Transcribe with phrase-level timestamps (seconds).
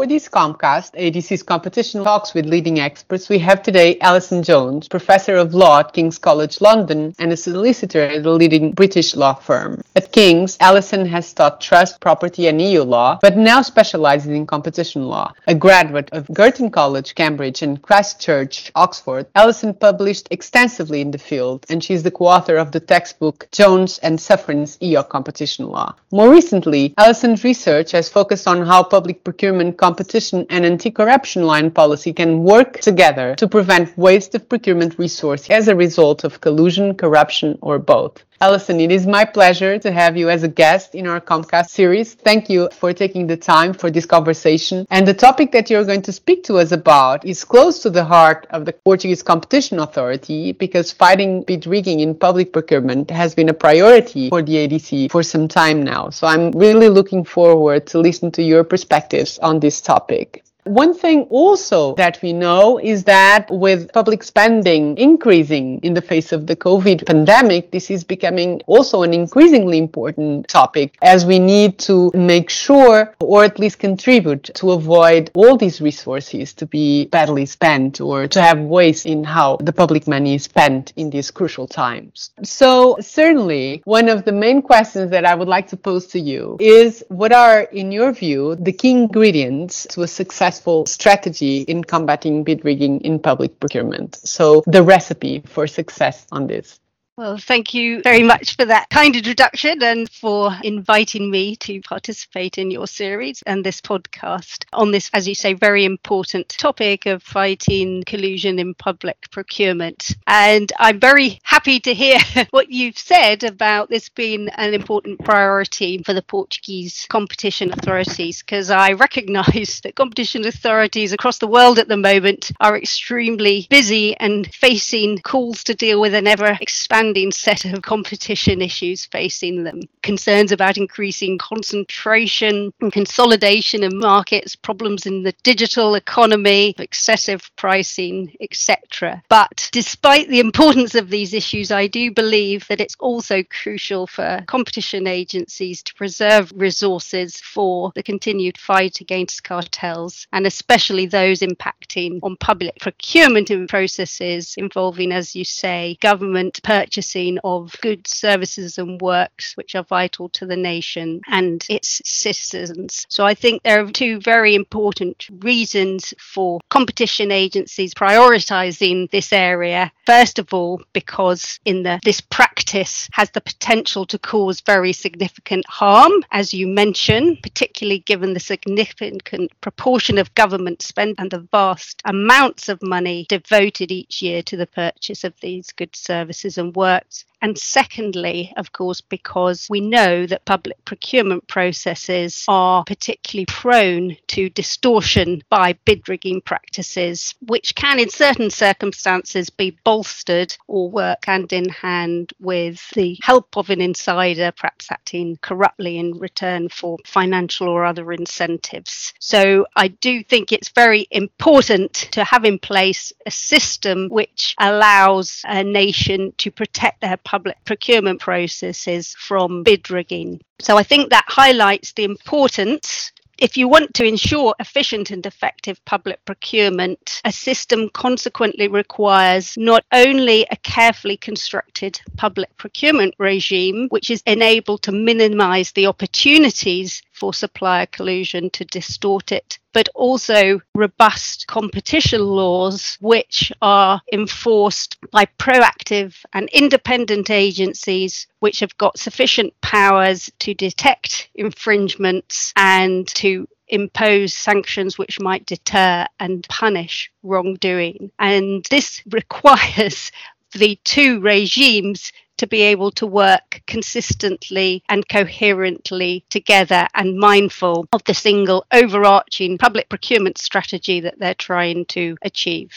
[0.00, 5.36] For this Compcast, ADC's competition talks with leading experts, we have today Alison Jones, professor
[5.36, 9.82] of law at King's College London and a solicitor at a leading British law firm.
[9.94, 15.06] At King's, Alison has taught trust, property, and EU law, but now specializes in competition
[15.06, 15.34] law.
[15.46, 21.18] A graduate of Girton College, Cambridge, and Christ Church, Oxford, Alison published extensively in the
[21.18, 25.94] field, and she is the co-author of the textbook Jones and Sufrin's EU Competition Law.
[26.10, 32.12] More recently, Alison's research has focused on how public procurement competition and anti-corruption line policy
[32.12, 37.58] can work together to prevent waste of procurement resource as a result of collusion, corruption,
[37.60, 38.22] or both.
[38.42, 42.14] Alison, it is my pleasure to have you as a guest in our Compcast series.
[42.14, 44.86] Thank you for taking the time for this conversation.
[44.88, 48.02] And the topic that you're going to speak to us about is close to the
[48.02, 53.50] heart of the Portuguese Competition Authority because fighting bid rigging in public procurement has been
[53.50, 56.08] a priority for the ADC for some time now.
[56.08, 60.44] So I'm really looking forward to listen to your perspectives on this topic.
[60.64, 66.32] One thing also that we know is that with public spending increasing in the face
[66.32, 71.78] of the COVID pandemic, this is becoming also an increasingly important topic as we need
[71.80, 77.46] to make sure or at least contribute to avoid all these resources to be badly
[77.46, 81.66] spent or to have waste in how the public money is spent in these crucial
[81.66, 82.32] times.
[82.42, 86.58] So certainly one of the main questions that I would like to pose to you
[86.60, 91.84] is what are in your view the key ingredients to a successful successful strategy in
[91.84, 94.16] combating bid rigging in public procurement.
[94.16, 96.80] So, the recipe for success on this.
[97.20, 102.56] Well, thank you very much for that kind introduction and for inviting me to participate
[102.56, 107.22] in your series and this podcast on this, as you say, very important topic of
[107.22, 110.16] fighting collusion in public procurement.
[110.26, 112.18] And I'm very happy to hear
[112.52, 118.70] what you've said about this being an important priority for the Portuguese competition authorities, because
[118.70, 124.46] I recognise that competition authorities across the world at the moment are extremely busy and
[124.54, 129.80] facing calls to deal with an ever expanding expanding set of competition issues facing them.
[130.02, 138.32] Concerns about increasing concentration and consolidation of markets, problems in the digital economy, excessive pricing,
[138.40, 139.22] etc.
[139.28, 144.44] But despite the importance of these issues, I do believe that it's also crucial for
[144.46, 152.20] competition agencies to preserve resources for the continued fight against cartels and especially those impacting
[152.22, 159.00] on public procurement processes involving, as you say, government purchase purchasing of goods, services, and
[159.00, 163.06] works which are vital to the nation and its citizens.
[163.08, 169.92] So I think there are two very important reasons for competition agencies prioritizing this area.
[170.04, 175.64] First of all, because in the this practice has the potential to cause very significant
[175.68, 182.02] harm, as you mentioned, particularly given the significant proportion of government spend and the vast
[182.04, 187.26] amounts of money devoted each year to the purchase of these goods, services, and works
[187.42, 194.50] and secondly, of course, because we know that public procurement processes are particularly prone to
[194.50, 201.52] distortion by bid rigging practices, which can, in certain circumstances, be bolstered or work hand
[201.52, 207.68] in hand with the help of an insider, perhaps acting corruptly in return for financial
[207.68, 209.14] or other incentives.
[209.18, 215.42] So I do think it's very important to have in place a system which allows
[215.44, 220.40] a nation to protect their public procurement processes from bid rigging.
[220.58, 225.82] So I think that highlights the importance if you want to ensure efficient and effective
[225.86, 234.10] public procurement, a system consequently requires not only a carefully constructed public procurement regime, which
[234.10, 241.46] is enabled to minimize the opportunities for supplier collusion to distort it, but also robust
[241.46, 250.30] competition laws which are enforced by proactive and independent agencies which have got sufficient powers
[250.38, 258.10] to detect infringements and to impose sanctions which might deter and punish wrongdoing.
[258.18, 260.12] And this requires
[260.52, 268.02] the two regimes to be able to work consistently and coherently together and mindful of
[268.04, 272.72] the single overarching public procurement strategy that they're trying to achieve.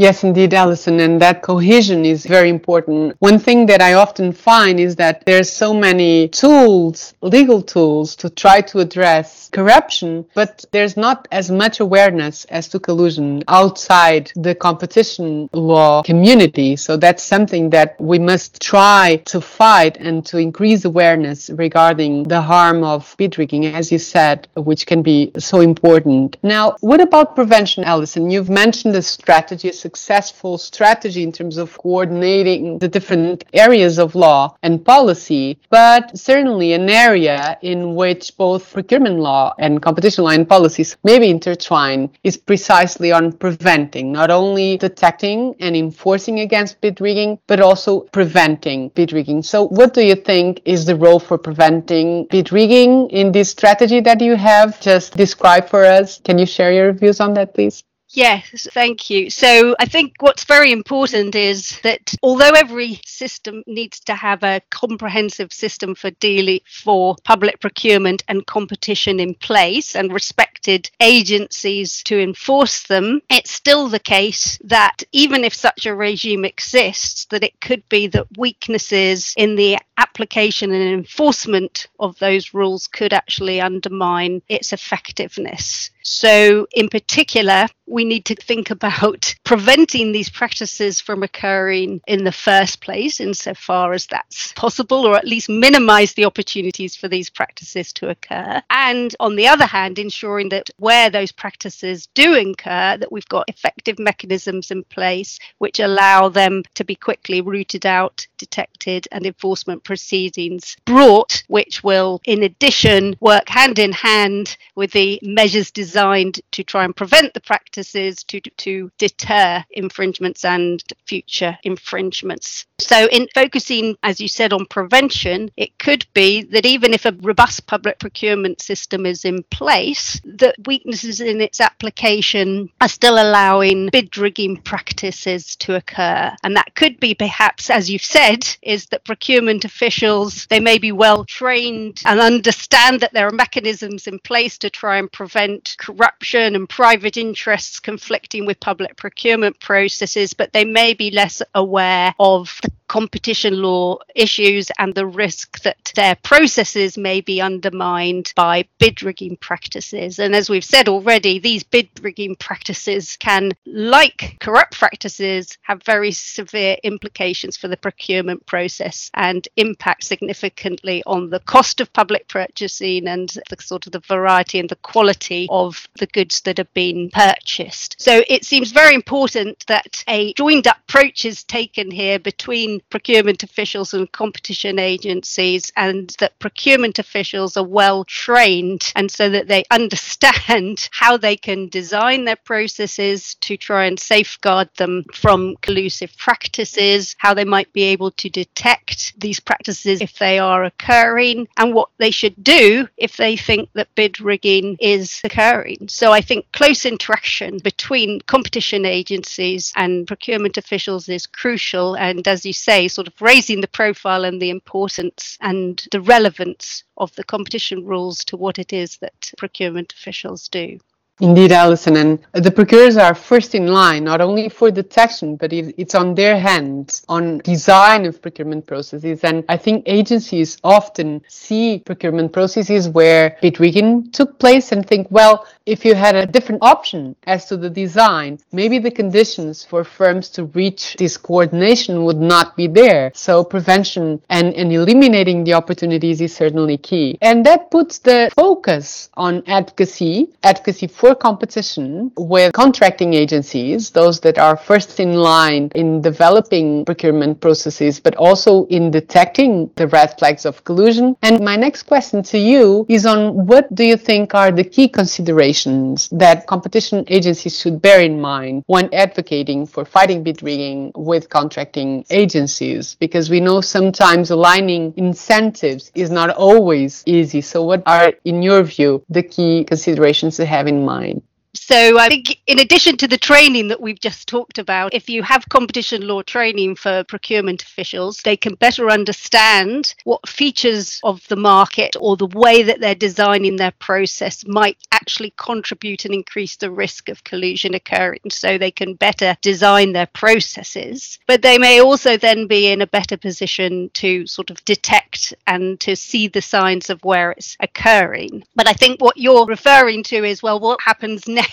[0.00, 3.16] Yes, indeed, Alison, and that cohesion is very important.
[3.18, 8.30] One thing that I often find is that there's so many tools, legal tools, to
[8.30, 14.54] try to address corruption, but there's not as much awareness as to collusion outside the
[14.54, 16.76] competition law community.
[16.76, 22.40] So that's something that we must try to fight and to increase awareness regarding the
[22.40, 26.36] harm of bid rigging, as you said, which can be so important.
[26.44, 28.30] Now, what about prevention, Alison?
[28.30, 34.54] You've mentioned the strategy, successful strategy in terms of coordinating the different areas of law
[34.62, 40.46] and policy, but certainly an area in which both procurement law and competition law and
[40.46, 47.00] policies may be intertwined is precisely on preventing, not only detecting and enforcing against bid
[47.00, 49.42] rigging, but also preventing bid rigging.
[49.42, 54.00] So, what do you think is the role for preventing bid rigging in this strategy
[54.00, 56.20] that you have just described for us?
[56.26, 57.84] Can you share your views on that, please?
[58.10, 59.28] Yes, thank you.
[59.28, 64.62] So I think what's very important is that although every system needs to have a
[64.70, 72.18] comprehensive system for dealing for public procurement and competition in place and respected agencies to
[72.18, 77.60] enforce them, it's still the case that even if such a regime exists, that it
[77.60, 84.40] could be that weaknesses in the application and enforcement of those rules could actually undermine
[84.48, 85.90] its effectiveness.
[86.10, 92.32] So, in particular, we need to think about preventing these practices from occurring in the
[92.32, 97.92] first place, insofar as that's possible, or at least minimize the opportunities for these practices
[97.92, 98.62] to occur.
[98.70, 103.48] And on the other hand, ensuring that where those practices do occur, that we've got
[103.48, 109.84] effective mechanisms in place which allow them to be quickly rooted out, detected, and enforcement
[109.84, 116.40] proceedings brought, which will, in addition, work hand in hand with the measures designed designed
[116.52, 122.66] to try and prevent the practices to, to deter infringements and future infringements.
[122.78, 127.16] So, in focusing, as you said, on prevention, it could be that even if a
[127.20, 133.88] robust public procurement system is in place, that weaknesses in its application are still allowing
[133.90, 136.32] bid rigging practices to occur.
[136.44, 140.92] And that could be perhaps, as you've said, is that procurement officials, they may be
[140.92, 146.54] well trained and understand that there are mechanisms in place to try and prevent corruption
[146.54, 152.60] and private interests conflicting with public procurement processes, but they may be less aware of
[152.62, 159.02] the competition law issues and the risk that their processes may be undermined by bid
[159.02, 160.18] rigging practices.
[160.18, 166.10] And as we've said already, these bid rigging practices can, like corrupt practices, have very
[166.10, 173.06] severe implications for the procurement process and impact significantly on the cost of public purchasing
[173.06, 177.10] and the sort of the variety and the quality of the goods that have been
[177.10, 177.96] purchased.
[178.00, 183.42] So it seems very important that a joined up approach is taken here between procurement
[183.42, 189.64] officials and competition agencies and that procurement officials are well trained and so that they
[189.70, 197.14] understand how they can design their processes to try and safeguard them from collusive practices,
[197.18, 201.90] how they might be able to detect these practices if they are occurring, and what
[201.98, 205.88] they should do if they think that bid rigging is occurring.
[205.88, 211.94] So I think close interaction between competition agencies and procurement officials is crucial.
[211.94, 216.84] And as you say, sort of raising the profile and the importance and the relevance
[216.98, 220.78] of the competition rules to what it is that procurement officials do.
[221.20, 225.96] Indeed, Alison, and the procurers are first in line, not only for detection, but it's
[225.96, 229.24] on their hands on design of procurement processes.
[229.24, 235.08] And I think agencies often see procurement processes where bid rigging took place and think,
[235.10, 239.82] well, if you had a different option as to the design, maybe the conditions for
[239.82, 243.10] firms to reach this coordination would not be there.
[243.14, 247.18] So prevention and, and eliminating the opportunities is certainly key.
[247.20, 254.20] And that puts the focus on advocacy, advocacy for for competition with contracting agencies, those
[254.20, 260.18] that are first in line in developing procurement processes, but also in detecting the red
[260.18, 261.16] flags of collusion.
[261.22, 264.86] And my next question to you is on what do you think are the key
[264.86, 271.30] considerations that competition agencies should bear in mind when advocating for fighting bid rigging with
[271.30, 272.96] contracting agencies?
[272.96, 277.40] Because we know sometimes aligning incentives is not always easy.
[277.40, 280.97] So what are, in your view, the key considerations to have in mind?
[280.98, 281.22] time
[281.60, 285.22] so I think in addition to the training that we've just talked about, if you
[285.22, 291.36] have competition law training for procurement officials, they can better understand what features of the
[291.36, 296.70] market or the way that they're designing their process might actually contribute and increase the
[296.70, 301.18] risk of collusion occurring so they can better design their processes.
[301.26, 305.78] But they may also then be in a better position to sort of detect and
[305.80, 308.44] to see the signs of where it's occurring.
[308.54, 311.47] But I think what you're referring to is well, what happens next?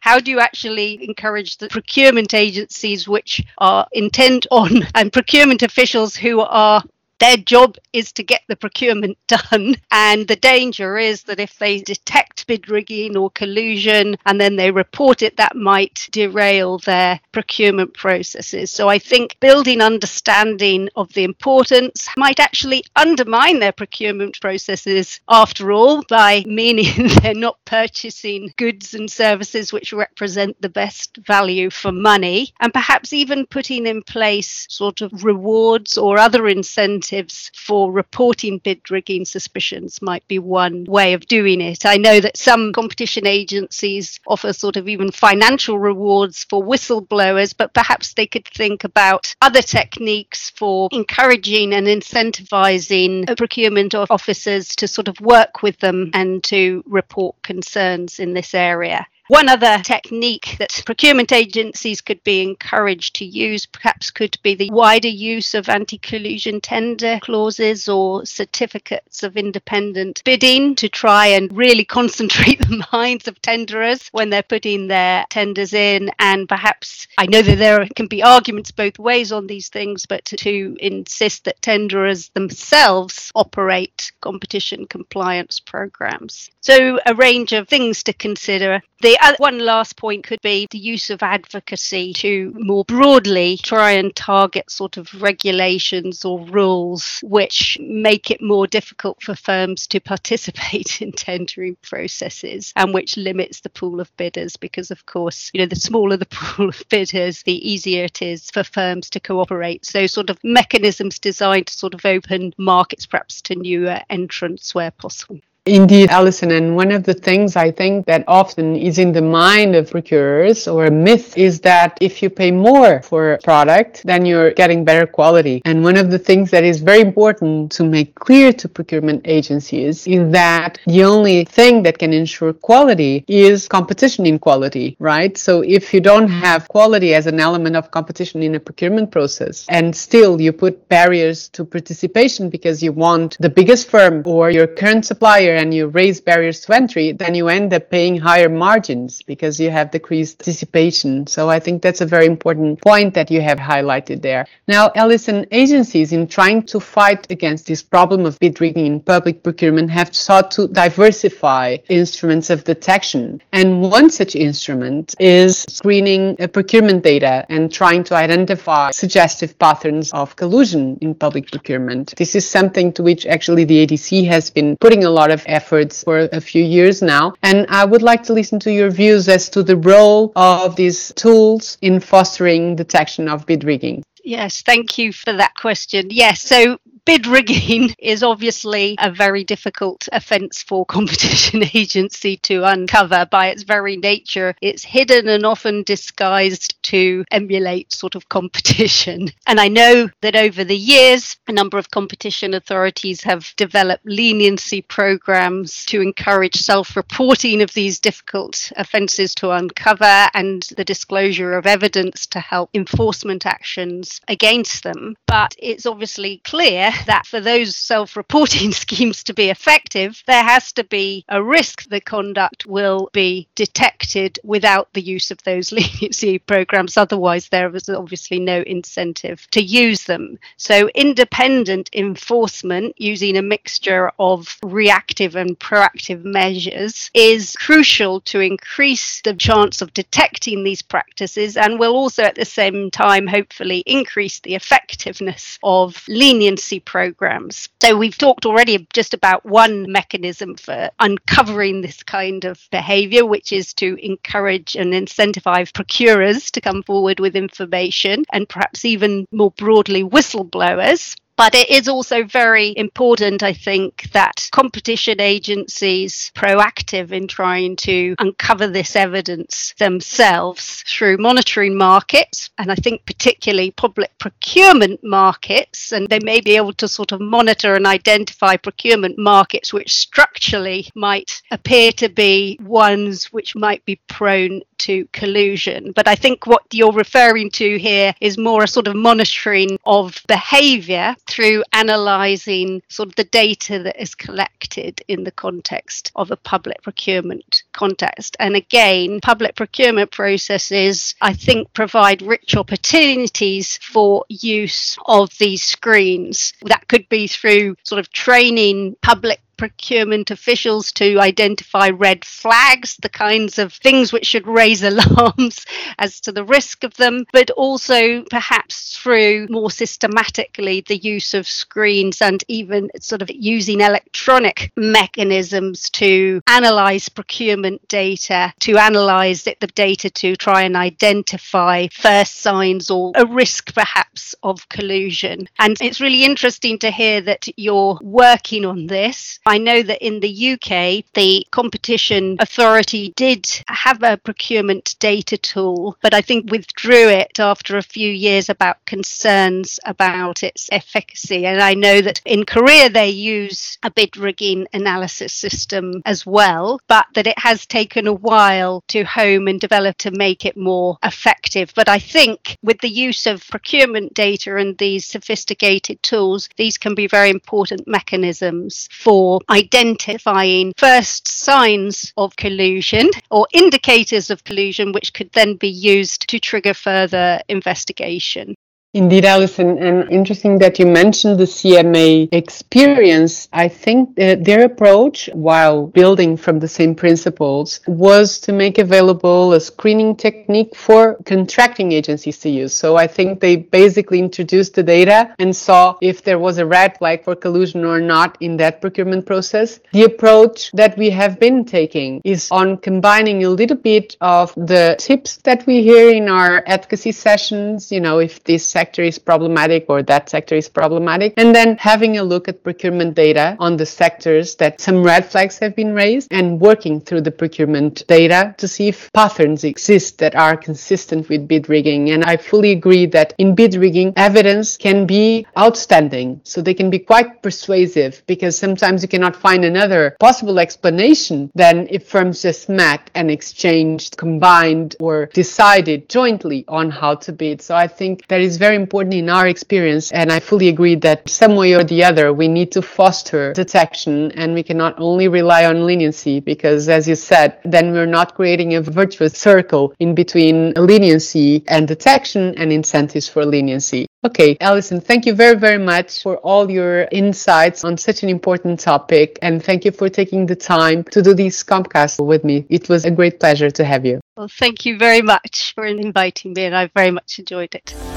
[0.00, 6.16] How do you actually encourage the procurement agencies which are intent on and procurement officials
[6.16, 6.82] who are
[7.20, 9.76] their job is to get the procurement done.
[9.92, 14.70] And the danger is that if they detect bid rigging or collusion and then they
[14.70, 18.70] report it, that might derail their procurement processes.
[18.70, 25.72] So I think building understanding of the importance might actually undermine their procurement processes after
[25.72, 31.92] all by meaning they're not purchasing goods and services which represent the best value for
[31.92, 37.92] money and perhaps even putting in place sort of rewards or other incentives incentives for
[37.92, 41.84] reporting bid rigging suspicions might be one way of doing it.
[41.84, 47.74] I know that some competition agencies offer sort of even financial rewards for whistleblowers, but
[47.74, 55.08] perhaps they could think about other techniques for encouraging and incentivizing procurement officers to sort
[55.08, 59.06] of work with them and to report concerns in this area.
[59.30, 64.70] One other technique that procurement agencies could be encouraged to use perhaps could be the
[64.72, 71.56] wider use of anti collusion tender clauses or certificates of independent bidding to try and
[71.56, 76.10] really concentrate the minds of tenderers when they're putting their tenders in.
[76.18, 80.24] And perhaps I know that there can be arguments both ways on these things, but
[80.24, 86.50] to insist that tenderers themselves operate competition compliance programs.
[86.62, 88.82] So, a range of things to consider.
[89.02, 93.92] The Uh, one last point could be the use of advocacy to more broadly try
[93.92, 100.00] and target sort of regulations or rules which make it more difficult for firms to
[100.12, 105.60] participate in tendering processes and which limits the pool of bidders because of course you
[105.60, 109.84] know the smaller the pool of bidders the easier it is for firms to cooperate.
[109.84, 114.90] So sort of mechanisms designed to sort of open markets perhaps to newer entrants where
[114.90, 116.50] possible Indeed, Alison.
[116.50, 120.66] And one of the things I think that often is in the mind of procurers
[120.66, 124.84] or a myth is that if you pay more for a product, then you're getting
[124.84, 125.62] better quality.
[125.64, 130.08] And one of the things that is very important to make clear to procurement agencies
[130.08, 135.38] is that the only thing that can ensure quality is competition in quality, right?
[135.38, 139.66] So if you don't have quality as an element of competition in a procurement process
[139.68, 144.66] and still you put barriers to participation because you want the biggest firm or your
[144.66, 149.22] current supplier and you raise barriers to entry, then you end up paying higher margins
[149.22, 151.26] because you have decreased participation.
[151.26, 154.46] So I think that's a very important point that you have highlighted there.
[154.66, 159.42] Now, Alison, agencies in trying to fight against this problem of bid rigging in public
[159.42, 163.42] procurement have sought to diversify instruments of detection.
[163.52, 170.10] And one such instrument is screening uh, procurement data and trying to identify suggestive patterns
[170.12, 172.14] of collusion in public procurement.
[172.16, 176.04] This is something to which actually the ADC has been putting a lot of efforts
[176.04, 177.34] for a few years now.
[177.42, 181.12] And I would like to listen to your views as to the role of these
[181.14, 184.02] tools in fostering detection of bid rigging.
[184.24, 186.08] Yes, thank you for that question.
[186.10, 186.78] Yes, so
[187.10, 193.64] bid rigging is obviously a very difficult offence for competition agency to uncover by its
[193.64, 194.54] very nature.
[194.62, 199.30] It's hidden and often disguised to emulate sort of competition.
[199.50, 204.80] And I know that over the years, a number of competition authorities have developed leniency
[204.80, 211.66] programs to encourage self reporting of these difficult offences to uncover and the disclosure of
[211.66, 215.16] evidence to help enforcement actions against them.
[215.26, 220.72] But it's obviously clear that for those self reporting schemes to be effective, there has
[220.72, 226.38] to be a risk the conduct will be detected without the use of those leniency
[226.38, 226.96] programs.
[226.96, 230.38] Otherwise, there is obviously no incentive to use them.
[230.56, 239.20] So, independent enforcement using a mixture of reactive and proactive measures is crucial to increase
[239.22, 244.40] the chance of detecting these practices and will also at the same time hopefully increase
[244.40, 247.68] the effectiveness of leniency programs.
[247.82, 253.52] So we've talked already just about one mechanism for uncovering this kind of behavior, which
[253.52, 259.52] is to encourage and incentivize procurers to come forward with information and perhaps even more
[259.52, 261.16] broadly whistleblowers.
[261.40, 268.14] But it is also very important, I think, that competition agencies proactive in trying to
[268.18, 272.50] uncover this evidence themselves through monitoring markets.
[272.58, 277.22] And I think particularly public procurement markets, and they may be able to sort of
[277.22, 283.98] monitor and identify procurement markets which structurally might appear to be ones which might be
[284.08, 285.92] prone to collusion.
[285.92, 290.22] But I think what you're referring to here is more a sort of monitoring of
[290.26, 296.36] behavior through analysing sort of the data that is collected in the context of a
[296.36, 298.36] public procurement context.
[298.40, 306.52] And again, public procurement processes, I think, provide rich opportunities for use of these screens.
[306.62, 313.10] That could be through sort of training public procurement officials to identify red flags, the
[313.10, 315.66] kinds of things which should raise alarms
[315.98, 321.46] as to the risk of them, but also perhaps through more systematically the use of
[321.46, 329.66] screens and even sort of using electronic mechanisms to analyze procurement data, to analyze the
[329.74, 335.46] data to try and identify first signs or a risk perhaps of collusion.
[335.58, 339.38] And it's really interesting to hear that you're working on this.
[339.50, 345.96] I know that in the UK, the competition authority did have a procurement data tool,
[346.02, 351.46] but I think withdrew it after a few years about concerns about its efficacy.
[351.46, 356.80] And I know that in Korea, they use a bid rigging analysis system as well,
[356.86, 360.96] but that it has taken a while to home and develop to make it more
[361.02, 361.72] effective.
[361.74, 366.94] But I think with the use of procurement data and these sophisticated tools, these can
[366.94, 375.12] be very important mechanisms for identifying first signs of collusion or indicators of collusion, which
[375.14, 378.54] could then be used to trigger further investigation.
[378.92, 383.48] Indeed, Alison, and interesting that you mentioned the CMA experience.
[383.52, 389.52] I think uh, their approach, while building from the same principles, was to make available
[389.52, 392.74] a screening technique for contracting agencies to use.
[392.74, 396.98] So I think they basically introduced the data and saw if there was a red
[396.98, 399.78] flag for collusion or not in that procurement process.
[399.92, 404.96] The approach that we have been taking is on combining a little bit of the
[404.98, 409.82] tips that we hear in our advocacy sessions, you know, if this sector is problematic
[409.92, 411.34] or that sector is problematic.
[411.36, 415.58] And then having a look at procurement data on the sectors that some red flags
[415.58, 420.34] have been raised and working through the procurement data to see if patterns exist that
[420.34, 422.10] are consistent with bid rigging.
[422.12, 426.40] And I fully agree that in bid rigging, evidence can be outstanding.
[426.44, 431.86] So they can be quite persuasive because sometimes you cannot find another possible explanation than
[431.90, 437.60] if firms just met and exchanged, combined, or decided jointly on how to bid.
[437.60, 440.12] So I think that is very very important in our experience.
[440.12, 444.30] And I fully agree that some way or the other, we need to foster detection
[444.32, 448.74] and we cannot only rely on leniency because, as you said, then we're not creating
[448.74, 454.06] a virtuous circle in between leniency and detection and incentives for leniency.
[454.22, 458.78] Okay, Alison, thank you very, very much for all your insights on such an important
[458.78, 459.38] topic.
[459.42, 462.66] And thank you for taking the time to do this Compcast with me.
[462.68, 464.20] It was a great pleasure to have you.
[464.36, 468.09] Well, thank you very much for inviting me, and I very much enjoyed it.